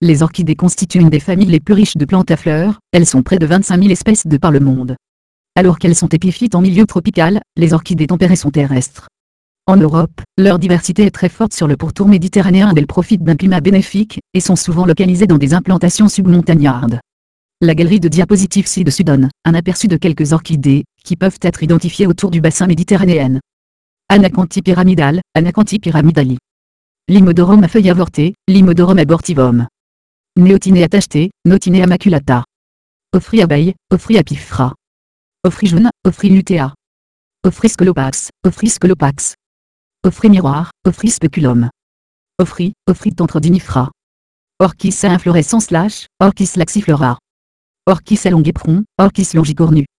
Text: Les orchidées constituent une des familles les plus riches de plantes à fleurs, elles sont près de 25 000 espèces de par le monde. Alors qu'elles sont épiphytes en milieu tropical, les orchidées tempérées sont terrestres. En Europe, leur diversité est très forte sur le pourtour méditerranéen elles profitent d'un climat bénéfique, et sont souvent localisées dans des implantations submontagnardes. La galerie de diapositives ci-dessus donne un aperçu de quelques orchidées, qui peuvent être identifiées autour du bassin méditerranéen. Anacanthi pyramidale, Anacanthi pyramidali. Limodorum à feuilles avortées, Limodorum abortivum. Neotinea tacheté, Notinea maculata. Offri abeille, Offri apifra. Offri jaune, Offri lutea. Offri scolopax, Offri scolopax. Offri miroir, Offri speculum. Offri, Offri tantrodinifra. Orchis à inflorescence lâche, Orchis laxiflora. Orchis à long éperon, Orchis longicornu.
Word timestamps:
Les 0.00 0.22
orchidées 0.22 0.54
constituent 0.54 1.00
une 1.00 1.10
des 1.10 1.18
familles 1.18 1.48
les 1.48 1.58
plus 1.58 1.74
riches 1.74 1.96
de 1.96 2.04
plantes 2.04 2.30
à 2.30 2.36
fleurs, 2.36 2.78
elles 2.92 3.06
sont 3.06 3.22
près 3.22 3.38
de 3.38 3.46
25 3.46 3.80
000 3.80 3.90
espèces 3.90 4.28
de 4.28 4.36
par 4.36 4.52
le 4.52 4.60
monde. 4.60 4.94
Alors 5.56 5.80
qu'elles 5.80 5.96
sont 5.96 6.08
épiphytes 6.08 6.54
en 6.54 6.60
milieu 6.60 6.86
tropical, 6.86 7.40
les 7.56 7.72
orchidées 7.72 8.06
tempérées 8.06 8.36
sont 8.36 8.52
terrestres. 8.52 9.08
En 9.66 9.76
Europe, 9.76 10.22
leur 10.38 10.60
diversité 10.60 11.02
est 11.02 11.10
très 11.10 11.28
forte 11.28 11.52
sur 11.52 11.66
le 11.66 11.76
pourtour 11.76 12.06
méditerranéen 12.06 12.72
elles 12.76 12.86
profitent 12.86 13.24
d'un 13.24 13.34
climat 13.34 13.60
bénéfique, 13.60 14.20
et 14.34 14.40
sont 14.40 14.54
souvent 14.54 14.86
localisées 14.86 15.26
dans 15.26 15.36
des 15.36 15.52
implantations 15.52 16.08
submontagnardes. 16.08 17.00
La 17.60 17.74
galerie 17.74 17.98
de 17.98 18.08
diapositives 18.08 18.68
ci-dessus 18.68 19.02
donne 19.02 19.30
un 19.44 19.54
aperçu 19.54 19.88
de 19.88 19.96
quelques 19.96 20.32
orchidées, 20.32 20.84
qui 21.04 21.16
peuvent 21.16 21.40
être 21.42 21.64
identifiées 21.64 22.06
autour 22.06 22.30
du 22.30 22.40
bassin 22.40 22.68
méditerranéen. 22.68 23.40
Anacanthi 24.08 24.62
pyramidale, 24.62 25.20
Anacanthi 25.34 25.80
pyramidali. 25.80 26.38
Limodorum 27.08 27.64
à 27.64 27.68
feuilles 27.68 27.90
avortées, 27.90 28.34
Limodorum 28.46 28.98
abortivum. 28.98 29.66
Neotinea 30.38 30.88
tacheté, 30.88 31.30
Notinea 31.44 31.88
maculata. 31.88 32.44
Offri 33.12 33.42
abeille, 33.42 33.74
Offri 33.90 34.18
apifra. 34.18 34.72
Offri 35.44 35.66
jaune, 35.66 35.90
Offri 36.06 36.30
lutea. 36.30 36.74
Offri 37.44 37.68
scolopax, 37.68 38.28
Offri 38.46 38.70
scolopax. 38.70 39.34
Offri 40.04 40.30
miroir, 40.30 40.70
Offri 40.86 41.10
speculum. 41.10 41.70
Offri, 42.38 42.72
Offri 42.88 43.12
tantrodinifra. 43.16 43.90
Orchis 44.60 45.04
à 45.04 45.10
inflorescence 45.10 45.72
lâche, 45.72 46.06
Orchis 46.20 46.52
laxiflora. 46.54 47.18
Orchis 47.86 48.20
à 48.24 48.30
long 48.30 48.44
éperon, 48.44 48.84
Orchis 48.96 49.30
longicornu. 49.34 49.86